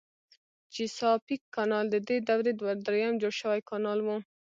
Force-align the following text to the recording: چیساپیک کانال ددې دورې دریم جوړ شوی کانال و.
چیساپیک 0.73 1.41
کانال 1.55 1.85
ددې 1.93 2.17
دورې 2.27 2.51
دریم 2.85 3.13
جوړ 3.21 3.33
شوی 3.41 3.61
کانال 3.69 3.99
و. 4.03 4.07